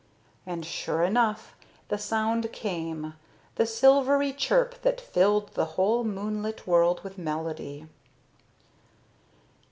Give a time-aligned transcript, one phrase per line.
[0.47, 1.55] And sure enough,
[1.89, 3.13] the sound came,
[3.53, 7.85] the silvery chirp that filled the whole moonlit world with melody.